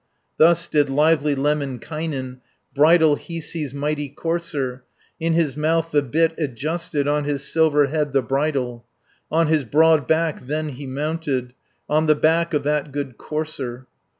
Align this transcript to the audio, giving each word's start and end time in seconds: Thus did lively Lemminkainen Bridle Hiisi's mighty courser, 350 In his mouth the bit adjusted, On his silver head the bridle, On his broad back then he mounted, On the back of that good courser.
Thus 0.37 0.67
did 0.67 0.89
lively 0.89 1.35
Lemminkainen 1.35 2.37
Bridle 2.73 3.17
Hiisi's 3.17 3.71
mighty 3.71 4.09
courser, 4.09 4.83
350 5.19 5.25
In 5.27 5.33
his 5.33 5.55
mouth 5.55 5.91
the 5.91 6.01
bit 6.01 6.33
adjusted, 6.39 7.07
On 7.07 7.25
his 7.25 7.43
silver 7.47 7.85
head 7.85 8.11
the 8.11 8.23
bridle, 8.23 8.83
On 9.31 9.45
his 9.45 9.63
broad 9.63 10.07
back 10.07 10.47
then 10.47 10.69
he 10.69 10.87
mounted, 10.87 11.53
On 11.87 12.07
the 12.07 12.15
back 12.15 12.55
of 12.55 12.63
that 12.63 12.91
good 12.91 13.19
courser. 13.19 13.85